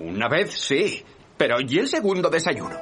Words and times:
Una 0.00 0.28
vez 0.28 0.54
sí, 0.54 1.02
pero 1.36 1.60
¿y 1.60 1.78
el 1.78 1.86
segundo 1.86 2.30
desayuno? 2.30 2.74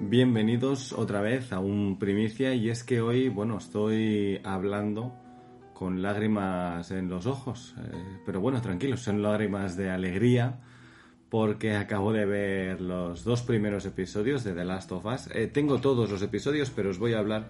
Bienvenidos 0.00 0.94
otra 0.94 1.20
vez 1.20 1.52
a 1.52 1.58
un 1.58 1.98
primicia 1.98 2.54
y 2.54 2.70
es 2.70 2.84
que 2.84 3.02
hoy, 3.02 3.28
bueno, 3.28 3.58
estoy 3.58 4.40
hablando 4.44 5.12
con 5.74 6.00
lágrimas 6.00 6.90
en 6.90 7.10
los 7.10 7.26
ojos, 7.26 7.74
eh, 7.78 8.20
pero 8.24 8.40
bueno, 8.40 8.62
tranquilos, 8.62 9.00
son 9.00 9.20
lágrimas 9.20 9.76
de 9.76 9.90
alegría 9.90 10.58
porque 11.34 11.74
acabo 11.74 12.12
de 12.12 12.26
ver 12.26 12.80
los 12.80 13.24
dos 13.24 13.42
primeros 13.42 13.84
episodios 13.86 14.44
de 14.44 14.52
The 14.52 14.64
Last 14.64 14.92
of 14.92 15.04
Us. 15.04 15.28
Eh, 15.34 15.48
tengo 15.52 15.80
todos 15.80 16.08
los 16.08 16.22
episodios, 16.22 16.70
pero 16.70 16.90
os 16.90 17.00
voy 17.00 17.14
a 17.14 17.18
hablar 17.18 17.48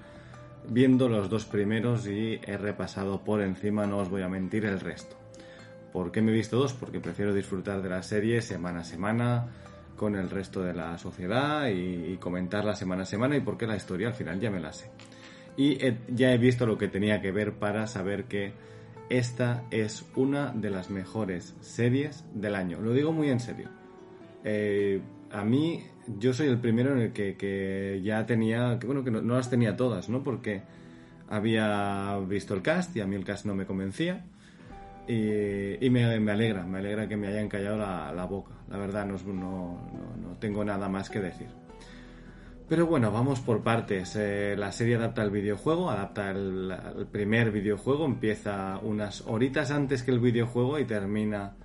viendo 0.67 1.07
los 1.07 1.29
dos 1.29 1.45
primeros 1.45 2.07
y 2.07 2.41
he 2.47 2.57
repasado 2.57 3.23
por 3.25 3.43
encima, 3.43 3.87
no 3.87 3.99
os 3.99 4.09
voy 4.09 4.23
a 4.23 4.29
mentir, 4.31 4.65
el 4.65 4.81
resto. 4.81 5.17
¿Por 5.93 6.13
qué 6.13 6.23
me 6.23 6.33
he 6.33 6.35
visto 6.35 6.57
dos? 6.57 6.73
Porque 6.73 6.99
prefiero 6.99 7.35
disfrutar 7.35 7.83
de 7.83 7.91
la 7.91 8.03
serie 8.03 8.41
semana 8.41 8.81
a 8.81 8.85
semana 8.85 9.49
con 9.99 10.17
el 10.17 10.31
resto 10.31 10.63
de 10.63 10.73
la 10.73 10.97
sociedad 10.97 11.69
y, 11.69 12.17
comentarla 12.17 12.75
semana 12.77 13.03
a 13.03 13.07
semana 13.07 13.37
y 13.37 13.41
porque 13.41 13.67
la 13.67 13.77
historia 13.77 14.09
al 14.09 14.15
final 14.15 14.41
ya 14.41 14.51
me 14.51 14.61
la 14.61 14.73
sé. 14.73 14.91
Y 15.59 15.77
ya 16.09 16.33
he 16.33 16.39
visto 16.39 16.65
lo 16.65 16.79
que 16.79 16.89
tenía 16.89 17.21
que 17.21 17.33
ver 17.33 17.53
para 17.53 17.87
saber 17.87 18.25
que 18.25 18.55
esta 19.11 19.65
es 19.71 20.05
una 20.17 20.51
de 20.53 20.71
las 20.71 20.91
mejores 20.91 21.55
series 21.61 22.25
del 22.35 22.55
año. 22.55 22.81
Lo 22.81 22.93
digo 22.93 23.13
muy 23.13 23.31
en 23.31 23.41
serio. 23.41 23.69
Eh, 24.45 25.01
a 25.31 25.45
mí, 25.45 25.85
yo 26.19 26.33
soy 26.33 26.49
el 26.49 26.59
primero 26.59 26.93
en 26.93 26.99
el 27.01 27.13
que, 27.13 28.01
ya 28.03 28.25
tenía, 28.27 28.79
bueno, 28.85 29.05
que 29.05 29.11
no, 29.11 29.21
las 29.21 29.51
tenía 29.51 29.77
todas, 29.77 30.09
¿no? 30.09 30.23
Porque 30.23 30.63
había 31.29 32.19
visto 32.27 32.55
el 32.55 32.63
cast 32.63 32.97
y 32.97 33.01
a 33.01 33.07
mí 33.07 33.17
el 33.17 33.25
cast 33.25 33.45
no 33.47 33.55
me 33.55 33.67
convencía. 33.67 34.25
Y, 35.07 35.91
me, 35.91 36.05
alegra, 36.05 36.65
me 36.65 36.79
alegra 36.79 37.07
que 37.07 37.17
me 37.17 37.27
hayan 37.27 37.49
callado 37.49 37.77
la, 37.77 38.25
boca. 38.25 38.53
La 38.71 38.79
verdad, 38.79 39.07
no, 39.07 39.19
no, 39.35 40.37
tengo 40.39 40.65
nada 40.65 40.89
más 40.89 41.11
que 41.11 41.21
decir. 41.21 41.64
Pero 42.69 42.87
bueno, 42.87 43.13
vamos 43.13 43.41
por 43.41 43.63
partes. 43.63 44.17
Eh, 44.17 44.55
la 44.57 44.73
serie 44.73 44.97
adapta 44.97 45.23
el 45.23 45.31
videojuego, 45.31 45.91
adapta 45.91 46.31
el, 46.31 46.75
primer 47.13 47.51
videojuego, 47.51 48.07
empieza 48.07 48.79
unas 48.83 49.23
horitas 49.27 49.71
antes 49.71 50.03
que 50.03 50.11
el 50.11 50.19
videojuego 50.19 50.79
y 50.79 50.87
termina 50.87 51.57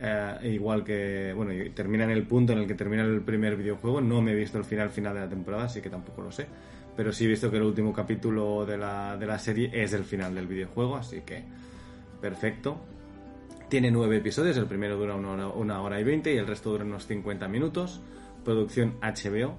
eh, 0.00 0.38
igual 0.44 0.82
que. 0.82 1.34
Bueno, 1.36 1.52
termina 1.74 2.04
en 2.04 2.10
el 2.10 2.26
punto 2.26 2.54
en 2.54 2.60
el 2.60 2.66
que 2.66 2.74
termina 2.74 3.04
el 3.04 3.20
primer 3.20 3.56
videojuego. 3.56 4.00
No 4.00 4.22
me 4.22 4.32
he 4.32 4.34
visto 4.34 4.56
el 4.56 4.64
final 4.64 4.88
final 4.88 5.14
de 5.14 5.20
la 5.20 5.28
temporada, 5.28 5.64
así 5.64 5.82
que 5.82 5.90
tampoco 5.90 6.22
lo 6.22 6.32
sé. 6.32 6.46
Pero 6.96 7.12
sí 7.12 7.26
he 7.26 7.28
visto 7.28 7.50
que 7.50 7.58
el 7.58 7.62
último 7.62 7.92
capítulo 7.92 8.64
de 8.64 8.78
la, 8.78 9.18
de 9.18 9.26
la 9.26 9.38
serie 9.38 9.70
es 9.74 9.92
el 9.92 10.04
final 10.04 10.34
del 10.34 10.46
videojuego, 10.46 10.96
así 10.96 11.20
que 11.20 11.44
perfecto. 12.22 12.80
Tiene 13.68 13.90
nueve 13.90 14.18
episodios, 14.18 14.56
el 14.56 14.66
primero 14.66 14.96
dura 14.96 15.16
una 15.16 15.82
hora, 15.82 16.00
y 16.00 16.04
veinte 16.04 16.32
y 16.32 16.38
el 16.38 16.46
resto 16.46 16.70
dura 16.70 16.84
unos 16.84 17.06
50 17.06 17.46
minutos. 17.48 18.00
Producción 18.44 18.94
HBO, 19.02 19.56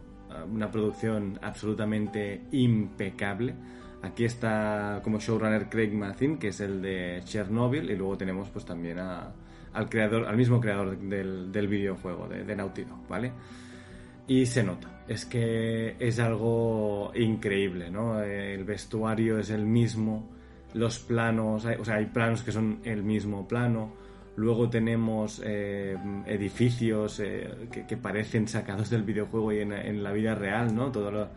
una 0.52 0.70
producción 0.72 1.40
absolutamente 1.42 2.42
impecable. 2.52 3.56
Aquí 4.02 4.26
está 4.26 5.02
como 5.04 5.20
showrunner 5.20 5.70
Craig 5.70 5.92
Mazin, 5.92 6.38
que 6.38 6.50
es 6.50 6.60
el 6.60 6.82
de 6.82 7.22
Chernobyl, 7.24 7.90
y 7.90 7.96
luego 7.96 8.18
tenemos 8.18 8.50
pues 8.50 8.66
también 8.66 9.00
al 9.00 9.90
creador, 9.90 10.26
al 10.28 10.38
mismo 10.38 10.60
creador 10.62 10.98
del, 10.98 11.68
videojuego, 11.68 12.28
de, 12.28 12.44
de 12.44 12.56
Naughty 12.56 12.84
Dog, 12.84 13.08
¿vale? 13.08 13.32
Y 14.28 14.46
se 14.46 14.62
nota, 14.62 15.04
es 15.08 15.26
que 15.26 15.96
es 16.00 16.20
algo 16.20 17.12
increíble, 17.16 17.90
¿no? 17.90 18.22
El 18.22 18.66
vestuario 18.66 19.40
es 19.40 19.50
el 19.50 19.66
mismo, 19.66 20.28
los 20.74 21.00
planos, 21.00 21.66
o 21.66 21.86
sea, 21.86 21.96
hay 21.96 22.08
planos 22.08 22.44
que 22.44 22.52
son 22.52 22.80
el 22.84 23.04
mismo 23.04 23.48
plano, 23.48 23.94
luego 24.38 24.70
tenemos 24.70 25.42
eh, 25.44 25.98
edificios 26.28 27.20
eh, 27.20 27.68
que, 27.88 27.98
parecen 27.98 28.48
sacados 28.48 28.90
del 28.90 29.02
videojuego 29.02 29.52
y 29.52 29.60
en, 29.60 30.04
la 30.04 30.12
vida 30.12 30.36
real, 30.36 30.74
¿no? 30.74 30.92
Toda 30.92 31.12
la, 31.12 31.30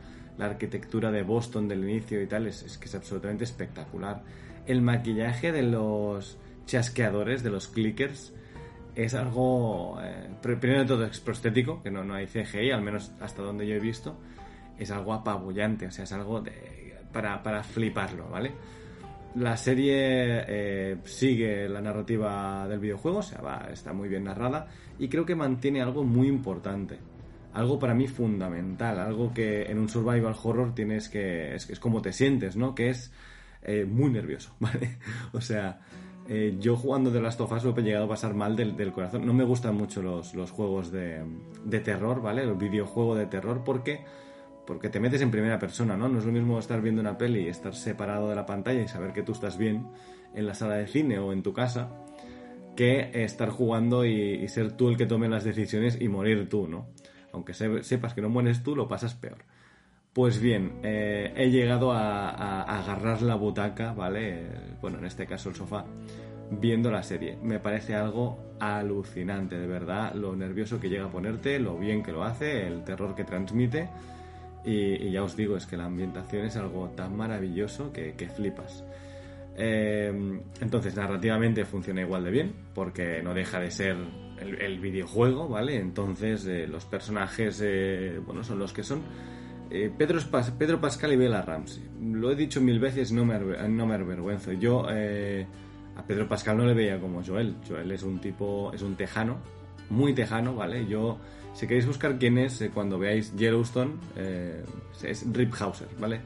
arquitectura 0.46 1.10
de 1.10 1.22
Boston 1.22 1.68
del 1.68 1.84
inicio 1.84 2.22
y 2.22 2.26
tal 2.26 2.46
es, 2.46 2.78
que 2.78 2.86
es 2.86 2.94
absolutamente 2.94 3.44
espectacular. 3.44 4.22
El 4.66 4.80
maquillaje 4.80 5.52
de 5.52 5.62
los 5.62 6.38
chasqueadores, 6.64 7.42
de 7.42 7.50
los 7.50 7.68
clickers, 7.68 8.32
es 8.94 9.14
algo, 9.14 9.98
eh, 10.02 10.28
primero 10.40 10.80
de 10.80 10.86
todo 10.86 11.04
es 11.04 11.20
prostético, 11.20 11.82
que 11.82 11.90
no, 11.90 12.04
no 12.04 12.14
hay 12.14 12.26
CGI, 12.26 12.70
al 12.70 12.82
menos 12.82 13.12
hasta 13.20 13.42
donde 13.42 13.66
yo 13.66 13.74
he 13.74 13.80
visto, 13.80 14.16
es 14.78 14.90
algo 14.90 15.12
apabullante, 15.12 15.86
o 15.86 15.90
sea, 15.90 16.04
es 16.04 16.12
algo 16.12 16.42
para, 17.12 17.42
para 17.42 17.62
fliparlo, 17.62 18.28
¿vale? 18.28 18.52
La 19.36 19.56
serie 19.56 19.94
eh, 20.48 20.96
sigue 21.04 21.68
la 21.68 21.80
narrativa 21.80 22.66
del 22.66 22.80
videojuego, 22.80 23.18
o 23.18 23.22
sea, 23.22 23.40
va, 23.40 23.68
está 23.72 23.92
muy 23.92 24.08
bien 24.08 24.24
narrada 24.24 24.66
y 24.98 25.08
creo 25.08 25.24
que 25.24 25.36
mantiene 25.36 25.80
algo 25.80 26.02
muy 26.02 26.26
importante, 26.26 26.98
algo 27.52 27.78
para 27.78 27.94
mí 27.94 28.08
fundamental, 28.08 28.98
algo 28.98 29.32
que 29.32 29.62
en 29.62 29.78
un 29.78 29.88
survival 29.88 30.34
horror 30.42 30.74
tienes 30.74 31.08
que 31.08 31.54
es, 31.54 31.78
como 31.78 32.02
te 32.02 32.12
sientes, 32.12 32.56
¿no? 32.56 32.74
Que 32.74 32.90
es 32.90 33.12
eh, 33.62 33.84
muy 33.84 34.10
nervioso, 34.10 34.52
¿vale? 34.60 34.98
O 35.32 35.40
sea, 35.40 35.80
eh, 36.28 36.56
yo 36.58 36.76
jugando 36.76 37.12
de 37.12 37.20
Last 37.20 37.40
of 37.40 37.52
Us 37.52 37.62
lo 37.62 37.76
he 37.76 37.82
llegado 37.82 38.06
a 38.06 38.08
pasar 38.08 38.34
mal 38.34 38.56
del, 38.56 38.76
del 38.76 38.92
corazón. 38.92 39.24
No 39.24 39.32
me 39.32 39.44
gustan 39.44 39.76
mucho 39.76 40.02
los, 40.02 40.34
los 40.34 40.50
juegos 40.50 40.90
de, 40.90 41.24
de 41.64 41.80
terror, 41.80 42.20
¿vale? 42.20 42.42
El 42.42 42.54
videojuego 42.54 43.14
de 43.14 43.26
terror 43.26 43.62
porque 43.64 44.04
porque 44.66 44.88
te 44.88 45.00
metes 45.00 45.20
en 45.20 45.30
primera 45.30 45.58
persona, 45.58 45.96
¿no? 45.96 46.08
No 46.08 46.18
es 46.18 46.24
lo 46.24 46.32
mismo 46.32 46.58
estar 46.58 46.80
viendo 46.80 47.00
una 47.00 47.18
peli 47.18 47.40
y 47.40 47.48
estar 47.48 47.74
separado 47.74 48.28
de 48.28 48.36
la 48.36 48.46
pantalla 48.46 48.82
y 48.82 48.88
saber 48.88 49.12
que 49.12 49.22
tú 49.22 49.32
estás 49.32 49.58
bien 49.58 49.86
en 50.34 50.46
la 50.46 50.54
sala 50.54 50.76
de 50.76 50.86
cine 50.86 51.18
o 51.18 51.32
en 51.32 51.42
tu 51.42 51.52
casa, 51.52 51.90
que 52.76 53.10
estar 53.24 53.50
jugando 53.50 54.04
y, 54.04 54.46
ser 54.48 54.72
tú 54.72 54.88
el 54.88 54.96
que 54.96 55.06
tome 55.06 55.28
las 55.28 55.44
decisiones 55.44 56.00
y 56.00 56.08
morir 56.08 56.48
tú, 56.48 56.68
¿no? 56.68 56.88
Aunque 57.32 57.52
sepas 57.54 58.14
que 58.14 58.22
no 58.22 58.28
mueres 58.28 58.62
tú, 58.62 58.74
lo 58.74 58.88
pasas 58.88 59.14
peor. 59.14 59.38
Pues 60.12 60.40
bien, 60.40 60.80
eh, 60.82 61.32
he 61.36 61.50
llegado 61.50 61.92
a, 61.92 62.62
agarrar 62.62 63.22
la 63.22 63.36
butaca, 63.36 63.92
¿vale? 63.92 64.48
Bueno, 64.80 64.98
en 64.98 65.04
este 65.04 65.26
caso 65.26 65.50
el 65.50 65.54
sofá, 65.54 65.84
viendo 66.50 66.90
la 66.90 67.02
serie. 67.02 67.38
Me 67.42 67.60
parece 67.60 67.94
algo 67.94 68.56
alucinante, 68.58 69.58
de 69.58 69.66
verdad, 69.68 70.14
lo 70.14 70.34
nervioso 70.34 70.80
que 70.80 70.88
llega 70.88 71.04
a 71.04 71.10
ponerte, 71.10 71.60
lo 71.60 71.78
bien 71.78 72.02
que 72.02 72.12
lo 72.12 72.24
hace, 72.24 72.66
el 72.66 72.82
terror 72.82 73.14
que 73.14 73.24
transmite 73.24 73.88
y, 74.64 75.10
ya 75.10 75.22
os 75.22 75.36
digo, 75.36 75.56
es 75.56 75.66
que 75.66 75.76
la 75.76 75.86
ambientación 75.86 76.44
es 76.44 76.56
algo 76.56 76.88
tan 76.90 77.16
maravilloso 77.16 77.92
que, 77.92 78.14
flipas. 78.34 78.84
Eh, 79.56 80.40
entonces, 80.60 80.94
narrativamente 80.96 81.64
funciona 81.64 82.02
igual 82.02 82.24
de 82.24 82.30
bien, 82.30 82.52
porque 82.74 83.22
no 83.22 83.34
deja 83.34 83.60
de 83.60 83.70
ser 83.70 83.96
el, 84.38 84.80
videojuego, 84.80 85.48
¿vale? 85.48 85.76
Entonces, 85.76 86.46
eh, 86.46 86.66
los 86.66 86.84
personajes, 86.84 87.60
eh, 87.64 88.20
bueno, 88.24 88.42
son 88.42 88.58
los 88.58 88.72
que 88.72 88.82
son. 88.82 89.02
Pedro, 89.70 90.18
Pedro, 90.58 90.80
Pascal 90.80 91.12
y 91.12 91.16
Bella 91.16 91.42
Ramsey. 91.42 91.84
Lo 92.00 92.32
he 92.32 92.34
dicho 92.34 92.60
mil 92.60 92.80
veces, 92.80 93.12
no 93.12 93.24
me, 93.24 93.38
no 93.38 93.86
me 93.86 93.94
avergüenzo. 93.94 94.52
Yo 94.52 94.84
a 94.88 96.02
Pedro 96.02 96.28
Pascal 96.28 96.56
no 96.56 96.64
le 96.64 96.74
veía 96.74 97.00
como 97.00 97.22
Joel. 97.22 97.54
Joel 97.68 97.92
es 97.92 98.02
un 98.02 98.20
tipo, 98.20 98.72
es 98.74 98.82
un 98.82 98.96
tejano, 98.96 99.38
muy 99.88 100.12
tejano, 100.12 100.56
¿vale? 100.56 100.86
Yo 100.86 101.18
si 101.54 101.66
queréis 101.66 101.86
buscar 101.86 102.18
quién 102.18 102.38
es, 102.38 102.60
eh, 102.60 102.70
cuando 102.72 102.98
veáis 102.98 103.34
Yellowstone, 103.36 103.92
eh, 104.16 104.64
es 105.02 105.24
Rip 105.32 105.54
Hauser, 105.58 105.88
¿vale? 105.98 106.20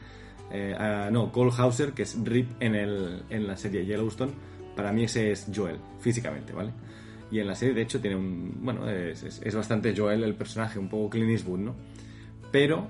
Eh, 0.50 0.74
ah, 0.78 1.08
no, 1.10 1.32
Cole 1.32 1.50
Hauser, 1.56 1.92
que 1.92 2.02
es 2.02 2.16
Rip 2.22 2.50
en, 2.60 2.74
el, 2.74 3.22
en 3.30 3.46
la 3.46 3.56
serie 3.56 3.84
Yellowstone, 3.84 4.32
para 4.76 4.92
mí 4.92 5.04
ese 5.04 5.32
es 5.32 5.46
Joel, 5.54 5.78
físicamente, 6.00 6.52
¿vale? 6.52 6.72
Y 7.30 7.40
en 7.40 7.46
la 7.46 7.54
serie, 7.54 7.74
de 7.74 7.82
hecho, 7.82 8.00
tiene 8.00 8.16
un. 8.16 8.58
Bueno, 8.62 8.88
es, 8.88 9.54
bastante 9.54 9.94
Joel 9.96 10.22
el 10.22 10.34
personaje, 10.34 10.78
un 10.78 10.88
poco 10.88 11.10
Clint 11.10 11.30
Eastwood, 11.30 11.59
¿no? 11.59 11.74
Pero 12.53 12.88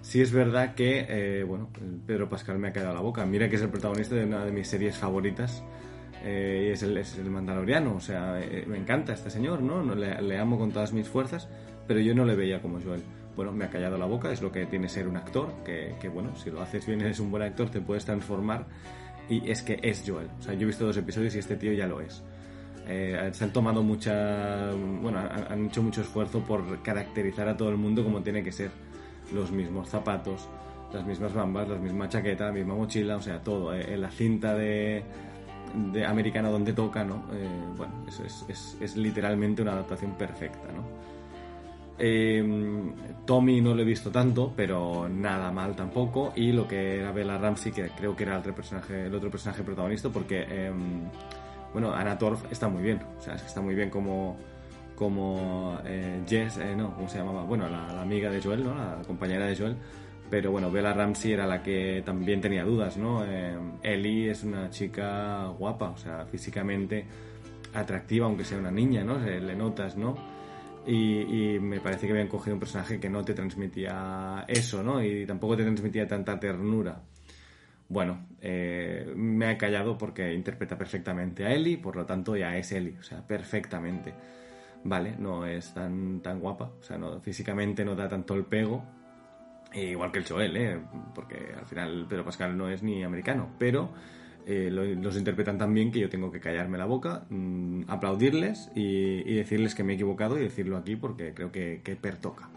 sí 0.00 0.20
es 0.20 0.32
verdad 0.32 0.74
que, 0.74 1.44
bueno, 1.46 1.68
Pedro 2.04 2.28
Pascal 2.28 2.58
me 2.58 2.68
ha 2.68 2.72
quedado 2.72 2.94
la 2.94 3.00
boca. 3.00 3.24
Mira 3.26 3.48
que 3.48 3.56
es 3.56 3.62
el 3.62 3.68
protagonista 3.68 4.16
de 4.16 4.24
una 4.24 4.44
de 4.44 4.50
mis 4.50 4.66
series 4.66 4.96
favoritas. 4.96 5.62
Y 6.26 6.70
es 6.70 6.82
el, 6.82 6.96
es 6.96 7.16
el, 7.18 7.30
Mandaloriano, 7.30 7.94
o 7.94 8.00
sea, 8.00 8.40
me 8.66 8.76
encanta 8.76 9.12
este 9.12 9.30
señor, 9.30 9.62
¿no? 9.62 9.94
Le, 9.94 10.20
le, 10.20 10.38
amo 10.38 10.58
con 10.58 10.72
todas 10.72 10.92
mis 10.92 11.08
fuerzas 11.08 11.48
pero 11.86 12.00
yo 12.00 12.14
no 12.14 12.24
le 12.24 12.34
veía 12.34 12.60
como 12.60 12.80
Joel. 12.80 13.02
Bueno, 13.34 13.52
me 13.52 13.66
ha 13.66 13.70
callado 13.70 13.98
la 13.98 14.06
boca, 14.06 14.32
es 14.32 14.40
lo 14.40 14.50
que 14.50 14.66
tiene 14.66 14.88
ser 14.88 15.06
un 15.06 15.16
actor, 15.16 15.52
que, 15.64 15.94
que 16.00 16.08
bueno, 16.08 16.34
si 16.36 16.50
lo 16.50 16.62
haces 16.62 16.86
bien 16.86 17.00
eres 17.02 17.20
un 17.20 17.30
buen 17.30 17.42
actor, 17.42 17.70
te 17.70 17.80
puedes 17.80 18.04
transformar 18.04 18.66
y 19.28 19.50
es 19.50 19.62
que 19.62 19.78
es 19.82 20.04
Joel. 20.06 20.28
O 20.38 20.42
sea, 20.42 20.54
yo 20.54 20.62
he 20.62 20.66
visto 20.66 20.86
dos 20.86 20.96
episodios 20.96 21.34
y 21.34 21.38
este 21.38 21.56
tío 21.56 21.72
ya 21.72 21.86
lo 21.86 22.00
es. 22.00 22.22
Eh, 22.88 23.30
se 23.32 23.44
han 23.44 23.52
tomado 23.52 23.82
mucha, 23.82 24.70
bueno, 25.02 25.18
han, 25.18 25.66
hecho 25.66 25.82
mucho 25.82 26.02
esfuerzo 26.02 26.40
por 26.40 26.82
caracterizar 26.82 27.48
a 27.48 27.56
todo 27.56 27.68
el 27.68 27.76
mundo 27.76 28.04
como 28.04 28.22
tiene 28.22 28.42
que 28.42 28.52
ser. 28.52 28.70
Los 29.34 29.50
mismos 29.50 29.88
zapatos, 29.88 30.48
las 30.92 31.04
mismas 31.04 31.34
bambas, 31.34 31.68
la 31.68 31.78
misma 31.78 32.08
chaqueta, 32.08 32.46
la 32.46 32.52
misma 32.52 32.76
mochila, 32.76 33.16
o 33.16 33.22
sea, 33.22 33.42
todo. 33.42 33.74
Eh, 33.74 33.96
la 33.96 34.08
cinta 34.08 34.54
de, 34.54 35.02
de 35.76 36.04
americano 36.04 36.50
donde 36.50 36.72
toca, 36.72 37.04
¿no? 37.04 37.24
Eh, 37.32 37.48
bueno, 37.76 37.92
eso 38.08 38.24
es, 38.24 38.76
es, 38.80 38.96
literalmente 38.96 39.62
una 39.62 39.72
adaptación 39.72 40.12
perfecta, 40.12 40.72
¿no? 40.72 40.84
Em, 41.98 42.92
Tommy 43.24 43.60
no 43.60 43.74
lo 43.74 43.82
he 43.82 43.84
visto 43.84 44.10
tanto, 44.10 44.52
pero 44.54 45.08
nada 45.08 45.50
mal 45.50 45.74
tampoco. 45.74 46.32
Y 46.36 46.52
lo 46.52 46.66
que 46.68 46.98
era 47.00 47.12
Bella 47.12 47.38
Ramsey, 47.38 47.72
que 47.72 47.88
creo 47.90 48.14
que 48.14 48.24
era 48.24 48.34
el 48.34 48.40
otro 48.40 48.54
personaje, 48.54 49.06
el 49.06 49.14
otro 49.14 49.30
personaje 49.30 49.62
protagonista, 49.62 50.08
porque, 50.10 50.42
em, 50.42 51.08
bueno, 51.72 51.92
Anna 51.92 52.18
Torf 52.18 52.50
está 52.50 52.68
muy 52.68 52.82
bien. 52.82 53.00
O 53.18 53.22
sea, 53.22 53.34
es 53.34 53.42
que 53.42 53.48
está 53.48 53.60
muy 53.60 53.74
bien 53.74 53.90
como, 53.90 54.36
como 54.94 55.78
eh, 55.84 56.22
Jess, 56.26 56.58
eh, 56.58 56.74
no, 56.76 56.94
¿cómo 56.94 57.08
se 57.08 57.18
llamaba? 57.18 57.44
Bueno, 57.44 57.68
la, 57.68 58.00
amiga 58.00 58.30
de 58.30 58.42
Joel, 58.42 58.64
¿no? 58.64 58.74
La 58.74 59.02
compañera 59.06 59.46
de 59.46 59.56
Joel. 59.56 59.76
Pero 60.30 60.50
bueno, 60.50 60.70
Bella 60.70 60.92
Ramsey 60.92 61.32
era 61.32 61.46
la 61.46 61.62
que 61.62 62.02
también 62.04 62.40
tenía 62.40 62.64
dudas, 62.64 62.96
¿no? 62.96 63.24
Em, 63.24 63.72
Ellie 63.82 64.30
es 64.30 64.42
una 64.42 64.70
chica 64.70 65.46
guapa, 65.58 65.90
o 65.90 65.96
sea, 65.96 66.26
físicamente 66.26 67.06
atractiva, 67.74 68.26
aunque 68.26 68.44
sea 68.44 68.58
una 68.58 68.70
niña, 68.70 69.04
¿no? 69.04 69.18
le 69.18 69.54
notas, 69.54 69.96
¿no? 69.96 70.16
Y, 70.86 71.58
me 71.60 71.80
parece 71.80 72.06
que 72.06 72.12
habían 72.12 72.28
cogido 72.28 72.54
un 72.54 72.60
personaje 72.60 73.00
que 73.00 73.10
no 73.10 73.24
te 73.24 73.34
transmitía 73.34 74.44
eso, 74.46 74.82
¿no? 74.82 75.02
Y 75.02 75.26
tampoco 75.26 75.56
te 75.56 75.64
transmitía 75.64 76.06
tanta 76.06 76.38
ternura. 76.38 77.02
Bueno, 77.88 78.26
eh, 78.40 79.12
me 79.16 79.46
ha 79.48 79.58
callado 79.58 79.98
porque 79.98 80.32
interpreta 80.34 80.78
perfectamente 80.78 81.44
a 81.44 81.52
Ellie, 81.52 81.78
por 81.78 81.96
lo 81.96 82.06
tanto 82.06 82.36
ya 82.36 82.56
es 82.56 82.72
Ellie, 82.72 82.98
o 82.98 83.02
sea, 83.02 83.26
perfectamente. 83.26 84.14
Vale, 84.84 85.16
no 85.18 85.46
es 85.46 85.74
tan, 85.74 86.20
tan 86.20 86.40
guapa, 86.40 86.72
o 86.80 86.82
sea, 86.82 86.98
no, 86.98 87.20
físicamente 87.20 87.84
no 87.84 87.96
da 87.96 88.08
tanto 88.08 88.34
el 88.34 88.44
pego, 88.44 88.84
igual 89.74 90.12
que 90.12 90.18
el 90.20 90.26
Joel, 90.26 90.56
¿eh? 90.56 90.80
Porque 91.14 91.52
al 91.56 91.66
final 91.66 92.06
Pedro 92.08 92.24
Pascal 92.24 92.56
no 92.56 92.68
es 92.68 92.82
ni 92.82 93.02
americano, 93.02 93.50
pero 93.58 93.92
eh, 94.48 94.70
los 94.70 95.16
interpretan 95.16 95.58
tan 95.58 95.74
bien 95.74 95.90
que 95.90 95.98
yo 95.98 96.08
tengo 96.08 96.30
que 96.30 96.38
callarme 96.38 96.78
la 96.78 96.84
boca, 96.84 97.24
mm, 97.30 97.82
aplaudirles 97.88 98.70
y, 98.76 99.34
decirles 99.34 99.74
que 99.74 99.82
me 99.82 99.92
he 99.92 99.96
equivocado 99.96 100.38
y 100.38 100.42
decirlo 100.42 100.76
aquí 100.76 100.94
porque 100.94 101.34
creo 101.34 101.50
que, 101.50 101.98
pertoca. 102.00 102.48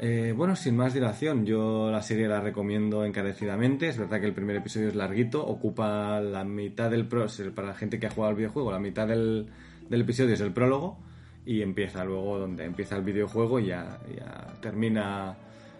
Eh, 0.00 0.34
bueno, 0.36 0.56
sin 0.56 0.76
más 0.76 0.92
dilación, 0.92 1.46
yo 1.46 1.88
la 1.92 2.02
serie 2.02 2.26
la 2.26 2.40
recomiendo 2.40 3.04
encarecidamente. 3.04 3.86
Es 3.86 3.96
verdad 3.96 4.20
que 4.20 4.26
el 4.26 4.34
primer 4.34 4.56
episodio 4.56 4.88
es 4.88 4.96
larguito, 4.96 5.46
ocupa 5.46 6.20
la 6.20 6.42
mitad 6.42 6.90
del 6.90 7.06
prólogo, 7.06 7.32
para 7.54 7.68
la 7.68 7.74
gente 7.74 8.00
que 8.00 8.08
ha 8.08 8.10
jugado 8.10 8.30
al 8.30 8.36
videojuego, 8.36 8.72
la 8.72 8.80
mitad 8.80 9.06
del, 9.06 9.46
del, 9.88 10.00
episodio 10.00 10.34
es 10.34 10.40
el 10.40 10.52
prólogo 10.52 10.98
y 11.46 11.62
empieza 11.62 12.04
luego 12.04 12.40
donde 12.40 12.64
empieza 12.64 12.96
el 12.96 13.04
videojuego 13.04 13.60
y 13.60 13.66
ya, 13.66 14.00
ya 14.14 14.58
termina 14.60 15.36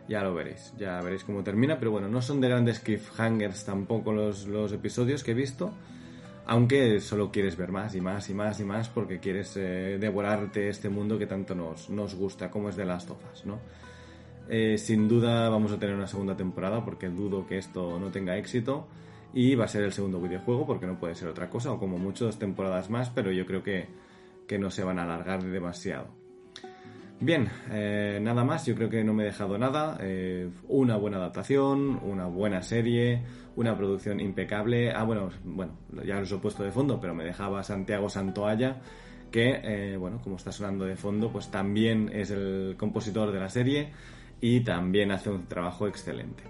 ya 0.09 0.23
lo 0.23 0.35
veréis, 0.35 0.73
ya 0.79 1.01
veréis 1.01 1.25
cómo 1.25 1.43
termina, 1.43 1.79
pero 1.79 1.91
bueno, 1.91 2.09
no 2.09 2.23
son 2.23 2.41
de 2.41 2.49
grandes 2.49 2.81
cliffhangers 2.81 3.65
tampoco 3.65 4.13
los, 4.13 4.47
los 4.47 4.73
episodios 4.73 5.25
que 5.25 5.33
he 5.33 5.35
visto, 5.35 5.73
aunque 6.47 7.01
solo 7.01 7.33
quieres 7.33 7.57
ver 7.57 7.73
más 7.73 7.95
y 7.95 8.01
más 8.01 8.31
y 8.31 8.35
más 8.35 8.61
y 8.61 8.65
más 8.65 8.89
porque 8.89 9.19
quieres 9.19 9.57
eh, 9.57 9.99
devorarte 9.99 10.69
este 10.69 10.89
mundo 10.89 11.19
que 11.19 11.27
tanto 11.27 11.55
nos, 11.55 11.91
nos 11.91 12.15
gusta, 12.15 12.51
como 12.51 12.69
es 12.69 12.77
de 12.77 12.85
las 12.85 13.07
tofas, 13.07 13.45
¿no? 13.45 13.59
Eh, 14.49 14.79
sin 14.79 15.09
duda 15.09 15.49
vamos 15.49 15.73
a 15.73 15.79
tener 15.79 15.97
una 15.97 16.07
segunda 16.07 16.37
temporada 16.37 16.85
porque 16.85 17.09
dudo 17.09 17.49
que 17.49 17.59
esto 17.59 17.99
no 17.99 18.13
tenga 18.13 18.37
éxito 18.37 18.87
y 19.35 19.57
va 19.57 19.65
a 19.65 19.69
ser 19.69 19.83
el 19.83 19.93
segundo 19.93 20.21
videojuego 20.21 20.67
porque 20.67 20.87
no 20.87 21.01
puede 21.01 21.17
ser 21.17 21.27
otra 21.29 21.51
cosa 21.51 21.73
o 21.73 21.81
como 21.81 21.99
mucho 21.99 22.27
dos 22.27 22.39
temporadas 22.39 22.89
más, 22.91 23.11
pero 23.11 23.33
yo 23.33 23.45
creo 23.45 23.65
que, 23.65 23.89
que 24.47 24.59
no 24.59 24.71
se 24.71 24.85
van 24.85 25.01
a 25.01 25.03
alargar 25.03 25.43
demasiado. 25.43 26.26
Bien, 27.19 27.49
eh, 27.71 28.19
nada 28.21 28.45
más, 28.45 28.67
yo 28.67 28.75
creo 28.75 28.91
que 28.91 29.03
no 29.03 29.15
me 29.15 29.23
he 29.23 29.27
dejado 29.27 29.57
nada. 29.57 29.97
Eh, 30.03 30.51
una 30.69 30.97
buena 30.97 31.17
adaptación, 31.17 31.99
una 32.03 32.27
buena 32.27 32.61
serie, 32.63 33.23
una 33.57 33.75
producción 33.75 34.21
impecable. 34.21 34.93
Ah, 34.93 35.03
bueno, 35.05 35.31
bueno, 35.43 35.73
ya 36.05 36.19
os 36.19 36.31
he 36.31 36.37
puesto 36.37 36.63
de 36.63 36.71
fondo, 36.71 37.01
pero 37.01 37.15
me 37.15 37.25
dejaba 37.25 37.63
Santiago 37.63 38.11
Santoalla, 38.11 38.83
que, 39.31 39.61
eh, 39.65 39.97
bueno, 39.97 40.21
como 40.23 40.37
está 40.37 40.53
sonando 40.53 40.85
de 40.85 40.97
fondo, 40.97 41.33
pues 41.33 41.51
también 41.51 42.11
es 42.13 42.31
el 42.31 42.75
compositor 42.77 43.33
de 43.33 43.41
la 43.41 43.49
serie 43.49 43.93
y 44.43 44.61
también 44.61 45.11
hace 45.11 45.31
un 45.31 45.47
trabajo 45.47 45.89
excelente. 45.89 46.45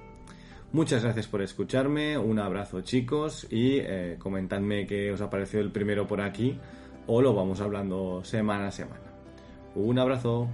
Muchas 0.72 1.04
gracias 1.04 1.28
por 1.28 1.42
escucharme, 1.42 2.18
un 2.18 2.40
abrazo 2.40 2.80
chicos 2.80 3.46
y 3.50 3.80
comentadme 4.18 4.84
qué 4.84 5.12
os 5.12 5.20
ha 5.20 5.30
parecido 5.30 5.62
el 5.62 5.70
primero 5.70 6.08
por 6.08 6.20
aquí 6.20 6.58
o 7.06 7.22
lo 7.22 7.32
vamos 7.34 7.60
hablando 7.60 8.24
semana 8.24 8.66
a 8.66 8.72
semana. 8.72 9.05
Un 9.76 9.98
abrazo. 9.98 10.48